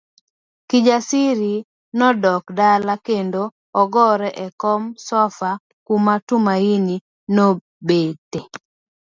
Kijasiri 0.69 1.53
nodok 1.99 2.43
dala 2.57 2.93
kendo 3.07 3.41
ogore 3.81 4.29
e 4.45 4.47
kom 4.61 4.81
sofa 5.07 5.51
kuma 5.85 6.13
Tumaini 6.27 6.95
nobete. 7.35 8.39